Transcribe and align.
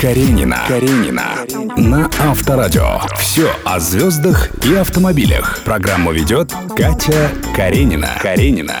Каренина. 0.00 0.64
Каренина. 0.68 1.36
На 1.76 2.08
Авторадио. 2.20 3.00
Все 3.18 3.50
о 3.64 3.80
звездах 3.80 4.50
и 4.64 4.74
автомобилях. 4.74 5.60
Программу 5.64 6.12
ведет 6.12 6.52
Катя 6.76 7.30
Каренина. 7.56 8.10
Каренина. 8.20 8.76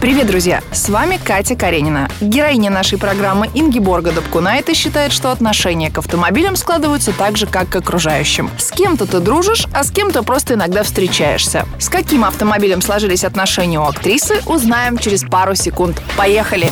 Привет, 0.00 0.28
друзья! 0.28 0.60
С 0.70 0.88
вами 0.88 1.18
Катя 1.22 1.56
Каренина. 1.56 2.08
Героиня 2.20 2.70
нашей 2.70 2.98
программы 2.98 3.48
Ингиборга 3.54 4.12
Добкунайта 4.12 4.72
считает, 4.74 5.12
что 5.12 5.32
отношения 5.32 5.90
к 5.90 5.98
автомобилям 5.98 6.54
складываются 6.54 7.12
так 7.12 7.36
же, 7.36 7.46
как 7.46 7.68
к 7.68 7.76
окружающим. 7.76 8.48
С 8.58 8.70
кем-то 8.70 9.06
ты 9.06 9.18
дружишь, 9.18 9.66
а 9.72 9.82
с 9.82 9.90
кем-то 9.90 10.22
просто 10.22 10.54
иногда 10.54 10.84
встречаешься. 10.84 11.66
С 11.80 11.88
каким 11.88 12.24
автомобилем 12.24 12.80
сложились 12.80 13.24
отношения 13.24 13.80
у 13.80 13.84
актрисы, 13.84 14.40
узнаем 14.46 14.98
через 14.98 15.22
пару 15.24 15.56
секунд. 15.56 16.00
Поехали! 16.16 16.70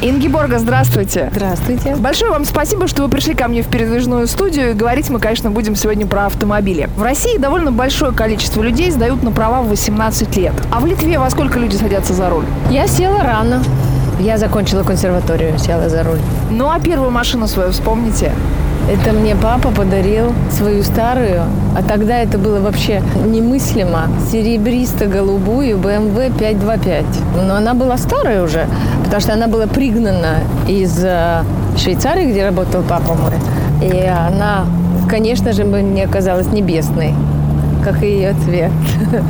Ингиборга, 0.00 0.60
здравствуйте. 0.60 1.28
Здравствуйте. 1.32 1.96
Большое 1.96 2.30
вам 2.30 2.44
спасибо, 2.44 2.86
что 2.86 3.02
вы 3.02 3.08
пришли 3.08 3.34
ко 3.34 3.48
мне 3.48 3.62
в 3.62 3.66
передвижную 3.66 4.28
студию. 4.28 4.70
И 4.70 4.74
говорить 4.74 5.10
мы, 5.10 5.18
конечно, 5.18 5.50
будем 5.50 5.74
сегодня 5.74 6.06
про 6.06 6.26
автомобили. 6.26 6.88
В 6.96 7.02
России 7.02 7.36
довольно 7.36 7.72
большое 7.72 8.12
количество 8.12 8.62
людей 8.62 8.92
сдают 8.92 9.24
на 9.24 9.32
права 9.32 9.62
в 9.62 9.68
18 9.68 10.36
лет. 10.36 10.52
А 10.70 10.78
в 10.78 10.86
Литве 10.86 11.18
во 11.18 11.28
сколько 11.30 11.58
люди 11.58 11.74
садятся 11.74 12.12
за 12.12 12.30
руль? 12.30 12.44
Я 12.70 12.86
села 12.86 13.24
рано. 13.24 13.60
Я 14.20 14.38
закончила 14.38 14.84
консерваторию, 14.84 15.58
села 15.58 15.88
за 15.88 16.04
руль. 16.04 16.20
Ну 16.48 16.70
а 16.70 16.78
первую 16.78 17.10
машину 17.10 17.48
свою 17.48 17.72
вспомните? 17.72 18.32
Это 18.90 19.12
мне 19.12 19.36
папа 19.36 19.70
подарил 19.70 20.32
свою 20.50 20.82
старую, 20.82 21.42
а 21.76 21.82
тогда 21.82 22.20
это 22.20 22.38
было 22.38 22.58
вообще 22.58 23.02
немыслимо. 23.26 24.08
Серебристо-голубую 24.32 25.76
BMW 25.76 26.32
525. 26.38 27.04
Но 27.46 27.56
она 27.56 27.74
была 27.74 27.98
старая 27.98 28.42
уже, 28.42 28.66
потому 29.04 29.20
что 29.20 29.34
она 29.34 29.46
была 29.46 29.66
пригнана 29.66 30.38
из 30.66 31.04
э, 31.04 31.42
Швейцарии, 31.76 32.30
где 32.30 32.46
работал 32.46 32.82
папа 32.82 33.12
мой. 33.12 33.34
И 33.82 34.06
она, 34.06 34.64
конечно 35.06 35.52
же, 35.52 35.64
мне 35.64 36.06
казалась 36.06 36.50
небесной, 36.50 37.14
как 37.84 38.02
и 38.02 38.06
ее 38.06 38.34
цвет. 38.42 38.72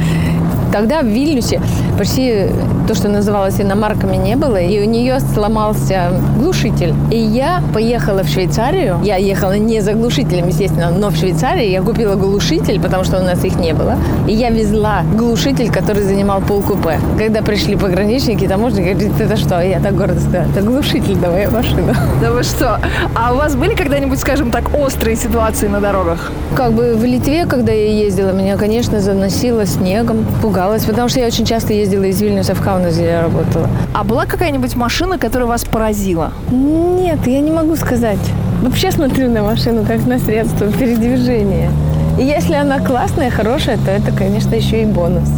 Тогда 0.72 1.02
в 1.02 1.06
Вильнюсе 1.06 1.60
почти 1.98 2.46
то, 2.86 2.94
что 2.94 3.08
называлось 3.08 3.60
иномарками, 3.60 4.16
не 4.16 4.36
было, 4.36 4.56
и 4.56 4.80
у 4.80 4.88
нее 4.88 5.20
сломался 5.20 6.10
глушитель. 6.38 6.94
И 7.10 7.18
я 7.18 7.62
поехала 7.74 8.22
в 8.22 8.28
Швейцарию. 8.28 8.98
Я 9.02 9.16
ехала 9.16 9.58
не 9.58 9.80
за 9.80 9.92
глушителем, 9.92 10.48
естественно, 10.48 10.90
но 10.90 11.10
в 11.10 11.16
Швейцарии 11.16 11.68
я 11.68 11.82
купила 11.82 12.14
глушитель, 12.14 12.80
потому 12.80 13.04
что 13.04 13.18
у 13.18 13.22
нас 13.22 13.44
их 13.44 13.56
не 13.56 13.74
было. 13.74 13.96
И 14.28 14.32
я 14.32 14.50
везла 14.50 15.02
глушитель, 15.16 15.70
который 15.70 16.04
занимал 16.04 16.40
пол 16.40 16.62
купе. 16.62 17.00
Когда 17.18 17.42
пришли 17.42 17.76
пограничники, 17.76 18.46
таможенники 18.46 18.94
говорят, 18.94 19.20
это 19.20 19.36
что? 19.36 19.60
Я 19.60 19.80
так 19.80 19.96
гордо 19.96 20.20
сказала, 20.20 20.46
это 20.50 20.62
глушитель, 20.62 21.16
давай 21.16 21.48
машину. 21.48 21.94
Да 22.22 22.30
вы 22.30 22.42
что? 22.42 22.80
А 23.14 23.34
у 23.34 23.36
вас 23.36 23.56
были 23.56 23.74
когда-нибудь, 23.74 24.20
скажем 24.20 24.50
так, 24.50 24.64
острые 24.74 25.16
ситуации 25.16 25.66
на 25.66 25.80
дорогах? 25.80 26.30
Как 26.54 26.72
бы 26.72 26.94
в 26.94 27.04
Литве, 27.04 27.44
когда 27.46 27.72
я 27.72 27.92
ездила, 27.92 28.30
меня, 28.30 28.56
конечно, 28.56 29.00
заносило 29.00 29.66
снегом, 29.66 30.24
пугалась, 30.40 30.84
потому 30.84 31.08
что 31.08 31.20
я 31.20 31.26
очень 31.26 31.44
часто 31.44 31.72
ездила 31.72 31.87
из 31.96 32.20
Вильнюса 32.20 32.54
в 32.54 32.62
Каунас, 32.62 32.94
где 32.94 33.06
я 33.06 33.22
работала. 33.22 33.68
А 33.94 34.04
была 34.04 34.26
какая-нибудь 34.26 34.76
машина, 34.76 35.18
которая 35.18 35.48
вас 35.48 35.64
поразила? 35.64 36.32
Нет, 36.50 37.26
я 37.26 37.40
не 37.40 37.50
могу 37.50 37.76
сказать. 37.76 38.18
Вообще 38.62 38.90
смотрю 38.90 39.30
на 39.30 39.42
машину 39.42 39.84
как 39.84 40.06
на 40.06 40.18
средство 40.18 40.70
передвижения. 40.72 41.70
И 42.18 42.24
если 42.24 42.54
она 42.54 42.80
классная, 42.80 43.30
хорошая, 43.30 43.78
то 43.78 43.90
это, 43.90 44.10
конечно, 44.10 44.54
еще 44.54 44.82
и 44.82 44.86
бонус. 44.86 45.28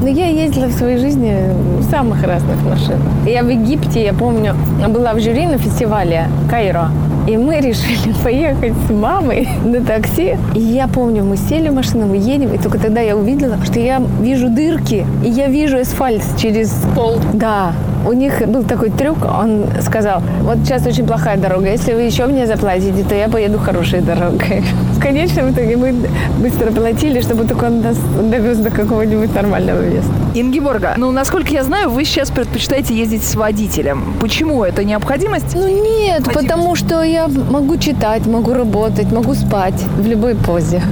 Но 0.00 0.08
я 0.08 0.26
ездила 0.26 0.66
в 0.66 0.72
своей 0.72 0.98
жизни 0.98 1.34
в 1.78 1.90
самых 1.90 2.22
разных 2.22 2.62
машинах. 2.64 3.00
Я 3.26 3.42
в 3.42 3.48
Египте, 3.48 4.04
я 4.04 4.12
помню, 4.12 4.54
была 4.88 5.14
в 5.14 5.20
жюри 5.20 5.46
на 5.46 5.58
фестивале 5.58 6.28
Кайро. 6.50 6.88
И 7.26 7.36
мы 7.36 7.56
решили 7.60 8.14
поехать 8.22 8.74
с 8.86 8.90
мамой 8.90 9.48
на 9.64 9.80
такси. 9.80 10.36
И 10.54 10.60
я 10.60 10.86
помню, 10.86 11.24
мы 11.24 11.36
сели 11.36 11.68
в 11.68 11.74
машину, 11.74 12.06
мы 12.06 12.16
едем, 12.16 12.52
и 12.52 12.58
только 12.58 12.78
тогда 12.78 13.00
я 13.00 13.16
увидела, 13.16 13.56
что 13.64 13.80
я 13.80 14.02
вижу 14.20 14.48
дырки, 14.48 15.06
и 15.24 15.28
я 15.28 15.48
вижу 15.48 15.78
асфальт 15.78 16.22
через 16.38 16.70
пол. 16.94 17.16
Да, 17.32 17.72
у 18.06 18.12
них 18.12 18.46
был 18.46 18.62
такой 18.62 18.90
трюк, 18.90 19.18
он 19.24 19.66
сказал, 19.80 20.22
вот 20.42 20.58
сейчас 20.58 20.86
очень 20.86 21.06
плохая 21.06 21.36
дорога, 21.36 21.68
если 21.68 21.94
вы 21.94 22.02
еще 22.02 22.26
мне 22.26 22.46
заплатите, 22.46 23.02
то 23.02 23.14
я 23.14 23.28
поеду 23.28 23.58
хорошей 23.58 24.00
дорогой. 24.00 24.64
В 24.96 24.98
конечном 24.98 25.52
итоге 25.52 25.76
мы 25.76 25.94
быстро 26.38 26.72
платили, 26.72 27.20
чтобы 27.20 27.44
только 27.44 27.66
он 27.66 27.82
нас 27.82 27.96
довез 28.30 28.58
до 28.58 28.70
какого-нибудь 28.70 29.32
нормального 29.34 29.82
места. 29.82 30.10
Ингеборга, 30.34 30.94
ну, 30.96 31.10
насколько 31.12 31.50
я 31.52 31.64
знаю, 31.64 31.90
вы 31.90 32.04
сейчас 32.04 32.30
предпочитаете 32.30 32.94
ездить 32.96 33.22
с 33.22 33.34
водителем. 33.34 34.14
Почему? 34.20 34.64
Это 34.64 34.84
необходимость? 34.84 35.54
Ну, 35.54 35.68
нет, 35.68 36.24
потому 36.32 36.74
что 36.74 37.02
я 37.02 37.28
могу 37.28 37.76
читать, 37.76 38.26
могу 38.26 38.54
работать, 38.54 39.12
могу 39.12 39.34
спать 39.34 39.80
в 39.98 40.06
любой 40.06 40.34
позе. 40.34 40.82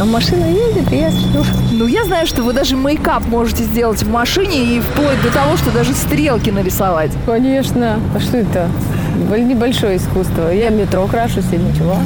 А 0.00 0.04
машина 0.04 0.44
едет, 0.44 0.92
и 0.92 0.96
я 0.96 1.10
сплю. 1.10 1.44
Ну, 1.70 1.86
я 1.86 2.04
знаю, 2.04 2.26
что 2.26 2.42
вы 2.42 2.52
даже 2.52 2.76
мейкап 2.76 3.26
можете 3.28 3.62
сделать 3.62 4.02
в 4.02 4.10
машине 4.10 4.76
и 4.76 4.80
вплоть 4.80 5.22
до 5.22 5.32
того, 5.32 5.56
что 5.56 5.70
даже 5.70 5.94
стрелки 5.94 6.50
нарисовать. 6.50 7.12
Конечно. 7.26 8.00
А 8.14 8.20
что 8.20 8.38
это? 8.38 8.68
Небольшое 9.36 9.98
искусство. 9.98 10.50
Я 10.50 10.70
в 10.70 10.72
метро 10.72 11.06
крашусь 11.06 11.44
и 11.52 11.56
ничего. 11.56 11.96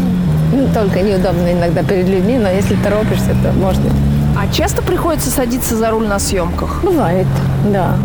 Ну, 0.52 0.68
только 0.72 1.00
неудобно 1.00 1.52
иногда 1.52 1.82
перед 1.82 2.08
людьми, 2.08 2.38
но 2.38 2.48
если 2.48 2.76
торопишься, 2.76 3.30
то 3.42 3.52
можно. 3.52 3.90
А 4.38 4.52
часто 4.52 4.82
приходится 4.82 5.30
садиться 5.30 5.76
за 5.76 5.90
руль 5.90 6.06
на 6.06 6.18
съемках? 6.18 6.80
Бывает, 6.82 7.26
да. 7.72 7.96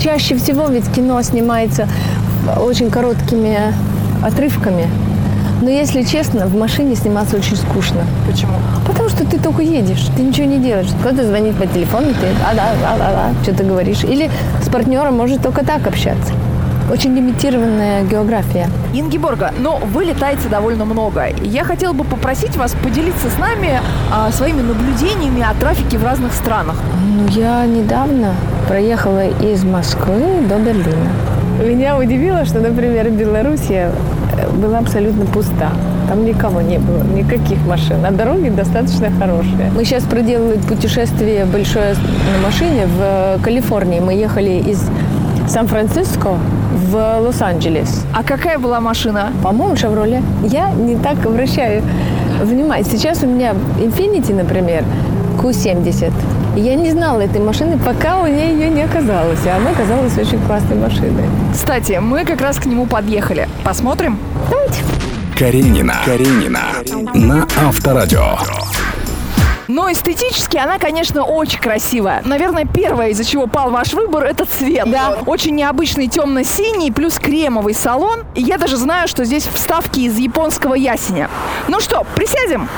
Чаще 0.00 0.36
всего 0.36 0.66
ведь 0.66 0.90
кино 0.92 1.20
снимается 1.22 1.88
очень 2.58 2.90
короткими 2.90 3.58
отрывками. 4.22 4.88
Но 5.62 5.70
если 5.70 6.02
честно, 6.02 6.46
в 6.46 6.54
машине 6.54 6.96
сниматься 6.96 7.36
очень 7.36 7.56
скучно. 7.56 8.02
Почему? 8.30 8.52
Потому 8.86 9.08
что 9.08 9.24
ты 9.26 9.38
только 9.38 9.62
едешь, 9.62 10.06
ты 10.16 10.22
ничего 10.22 10.46
не 10.46 10.58
делаешь. 10.58 10.88
Кто-то 11.00 11.26
звонит 11.26 11.56
по 11.56 11.66
телефону, 11.66 12.08
ты 12.08 12.26
да, 12.40 12.52
да, 12.54 12.72
да, 12.82 12.98
да, 12.98 13.12
да, 13.12 13.42
что-то 13.42 13.64
говоришь. 13.64 14.04
Или 14.04 14.30
с 14.62 14.68
партнером 14.68 15.16
может 15.16 15.42
только 15.42 15.64
так 15.64 15.86
общаться. 15.86 16.32
Очень 16.90 17.16
лимитированная 17.16 18.04
география. 18.04 18.68
Ингиборга, 18.94 19.52
но 19.58 19.78
вы 19.92 20.04
летаете 20.04 20.48
довольно 20.48 20.84
много. 20.84 21.26
Я 21.42 21.64
хотела 21.64 21.92
бы 21.92 22.04
попросить 22.04 22.56
вас 22.56 22.76
поделиться 22.80 23.28
с 23.28 23.38
нами 23.38 23.80
а, 24.12 24.30
своими 24.30 24.62
наблюдениями 24.62 25.42
о 25.42 25.52
трафике 25.54 25.98
в 25.98 26.04
разных 26.04 26.32
странах. 26.32 26.76
Ну, 27.04 27.26
я 27.28 27.66
недавно 27.66 28.34
проехала 28.68 29.26
из 29.28 29.64
Москвы 29.64 30.42
до 30.48 30.58
Берлина. 30.58 31.10
Меня 31.60 31.98
удивило, 31.98 32.44
что, 32.44 32.60
например, 32.60 33.10
Белоруссия 33.10 33.90
была 34.54 34.78
абсолютно 34.78 35.24
пуста. 35.26 35.72
Там 36.08 36.24
никого 36.24 36.60
не 36.60 36.78
было, 36.78 37.02
никаких 37.02 37.58
машин. 37.66 38.04
А 38.06 38.12
дороги 38.12 38.48
достаточно 38.48 39.10
хорошие. 39.10 39.72
Мы 39.74 39.84
сейчас 39.84 40.04
проделали 40.04 40.58
путешествие 40.58 41.46
большое 41.46 41.94
на 41.94 42.46
машине 42.46 42.86
в 42.86 43.42
Калифорнии. 43.42 43.98
Мы 43.98 44.14
ехали 44.14 44.62
из 44.70 44.88
Сан-Франциско 45.48 46.38
в 46.90 47.20
Лос-Анджелес. 47.20 48.04
А 48.12 48.22
какая 48.22 48.58
была 48.58 48.80
машина? 48.80 49.32
По-моему, 49.42 49.76
Шевроле. 49.76 50.22
Я 50.42 50.70
не 50.70 50.96
так 50.96 51.24
обращаю 51.24 51.82
внимание. 52.42 52.84
Сейчас 52.84 53.22
у 53.22 53.26
меня 53.26 53.54
Infiniti, 53.78 54.34
например, 54.34 54.84
Q70. 55.38 56.12
Я 56.56 56.74
не 56.74 56.90
знала 56.90 57.20
этой 57.20 57.40
машины, 57.40 57.78
пока 57.78 58.18
у 58.18 58.26
нее 58.26 58.52
ее 58.52 58.70
не 58.70 58.82
оказалось. 58.82 59.38
И 59.44 59.48
она 59.48 59.70
оказалась 59.70 60.16
очень 60.18 60.40
классной 60.46 60.76
машиной. 60.76 61.24
Кстати, 61.52 61.98
мы 62.00 62.24
как 62.24 62.40
раз 62.40 62.58
к 62.58 62.66
нему 62.66 62.86
подъехали. 62.86 63.48
Посмотрим? 63.64 64.18
Давайте. 64.50 64.80
Каренина. 65.38 65.96
Каренина. 66.04 66.62
На 67.14 67.46
Авторадио. 67.68 68.38
Но 69.68 69.90
эстетически 69.90 70.56
она, 70.56 70.78
конечно, 70.78 71.24
очень 71.24 71.60
красивая. 71.60 72.22
Наверное, 72.24 72.64
первое, 72.66 73.08
из-за 73.08 73.24
чего 73.24 73.46
пал 73.46 73.70
ваш 73.70 73.92
выбор, 73.92 74.24
это 74.24 74.44
цвет. 74.44 74.90
Да. 74.90 75.18
Очень 75.26 75.54
необычный 75.56 76.08
темно-синий 76.08 76.90
плюс 76.92 77.18
кремовый 77.18 77.74
салон. 77.74 78.24
И 78.34 78.42
я 78.42 78.58
даже 78.58 78.76
знаю, 78.76 79.08
что 79.08 79.24
здесь 79.24 79.46
вставки 79.46 80.00
из 80.00 80.18
японского 80.18 80.74
ясеня. 80.74 81.30
Ну 81.68 81.80
что, 81.80 82.06
присядем? 82.14 82.68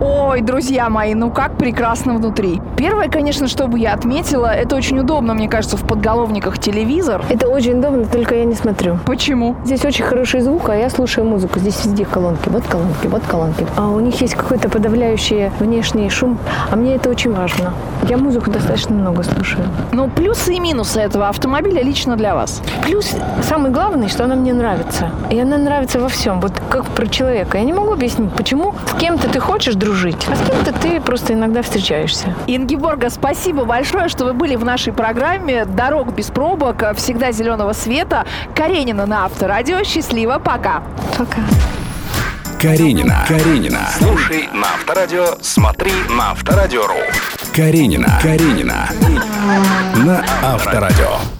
Ой, 0.00 0.42
друзья 0.42 0.88
мои, 0.88 1.14
ну 1.14 1.30
как 1.32 1.56
прекрасно 1.58 2.14
внутри. 2.14 2.60
Первое, 2.76 3.08
конечно, 3.08 3.48
что 3.48 3.66
бы 3.66 3.80
я 3.80 3.94
отметила, 3.94 4.46
это 4.46 4.76
очень 4.76 5.00
удобно, 5.00 5.34
мне 5.34 5.48
кажется, 5.48 5.76
в 5.76 5.84
подголовниках 5.84 6.60
телевизор. 6.60 7.24
Это 7.28 7.48
очень 7.48 7.78
удобно, 7.78 8.06
только 8.06 8.36
я 8.36 8.44
не 8.44 8.54
смотрю. 8.54 8.98
Почему? 9.06 9.56
Здесь 9.64 9.84
очень 9.84 10.04
хороший 10.04 10.40
звук, 10.40 10.68
а 10.68 10.76
я 10.76 10.88
слушаю 10.88 11.26
музыку. 11.26 11.58
Здесь 11.58 11.84
везде 11.84 12.04
колонки. 12.04 12.48
Вот 12.48 12.64
колонки, 12.66 13.08
вот 13.08 13.22
колонки. 13.26 13.66
А 13.76 13.88
у 13.88 13.98
них 13.98 14.20
есть 14.20 14.36
какой-то 14.36 14.68
подавляющий 14.68 15.50
внешний 15.58 16.08
шум, 16.10 16.38
а 16.70 16.76
мне 16.76 16.94
это 16.94 17.10
очень 17.10 17.34
важно. 17.34 17.72
Я 18.08 18.18
музыку 18.18 18.52
достаточно 18.52 18.94
много 18.94 19.24
слушаю. 19.24 19.64
Ну, 19.90 20.08
плюсы 20.08 20.54
и 20.54 20.60
минусы 20.60 21.00
этого 21.00 21.28
автомобиля 21.28 21.82
лично 21.82 22.16
для 22.16 22.36
вас. 22.36 22.62
Плюс, 22.84 23.16
самый 23.42 23.72
главный, 23.72 24.08
что 24.08 24.24
она 24.24 24.36
мне 24.36 24.52
нравится. 24.52 25.10
И 25.30 25.40
она 25.40 25.58
нравится 25.58 25.98
во 25.98 26.08
всем. 26.08 26.40
Вот 26.40 26.52
как 26.70 26.84
про 26.84 27.08
человека. 27.08 27.58
Я 27.58 27.64
не 27.64 27.72
могу 27.72 27.92
объяснить, 27.92 28.30
почему 28.32 28.74
с 28.86 29.00
кем-то 29.00 29.28
ты 29.28 29.40
хочешь 29.40 29.74
дружить, 29.74 29.87
дружить. 29.88 30.26
А 30.30 30.36
с 30.36 30.46
кем-то 30.46 30.72
ты 30.72 31.00
просто 31.00 31.32
иногда 31.32 31.62
встречаешься. 31.62 32.34
Ингиборга, 32.46 33.08
спасибо 33.08 33.64
большое, 33.64 34.08
что 34.08 34.26
вы 34.26 34.34
были 34.34 34.54
в 34.56 34.64
нашей 34.64 34.92
программе 34.92 35.64
«Дорог 35.64 36.12
без 36.12 36.26
пробок», 36.26 36.94
всегда 36.96 37.32
зеленого 37.32 37.72
света. 37.72 38.26
Каренина 38.54 39.06
на 39.06 39.24
Авторадио. 39.24 39.82
Счастливо, 39.84 40.38
пока. 40.38 40.82
Пока. 41.16 41.42
Каренина. 42.60 43.24
Каренина. 43.26 43.88
Слушай 43.98 44.48
на 44.52 44.66
Авторадио, 44.74 45.36
смотри 45.40 45.92
на 46.10 46.32
Авторадио.ру. 46.32 46.94
Каренина. 47.54 48.18
Каренина. 48.22 48.90
На 50.04 50.24
Авторадио. 50.42 51.37